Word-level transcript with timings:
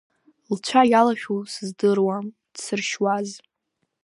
Лцәа 0.53 0.81
иалашәоу, 0.91 1.41
сыздыруам, 1.53 2.25
дсыршьуаз. 2.53 3.29